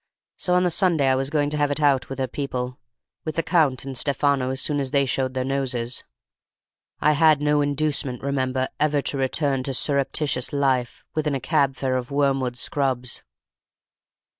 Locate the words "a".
11.35-11.39